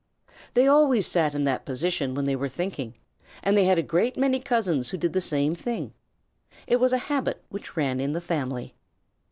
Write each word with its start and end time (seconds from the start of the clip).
They 0.55 0.65
always 0.65 1.05
sat 1.05 1.35
in 1.35 1.43
that 1.43 1.63
position 1.63 2.15
when 2.15 2.25
they 2.25 2.35
were 2.35 2.49
thinking, 2.49 2.95
and 3.43 3.55
they 3.55 3.65
had 3.65 3.77
a 3.77 3.83
great 3.83 4.17
many 4.17 4.39
cousins 4.39 4.89
who 4.89 4.97
did 4.97 5.13
the 5.13 5.21
same 5.21 5.53
thing. 5.53 5.93
It 6.65 6.79
was 6.79 6.91
a 6.91 6.97
habit 7.13 7.43
which 7.49 7.77
ran 7.77 7.99
in 7.99 8.13
the 8.13 8.19
family. 8.19 8.73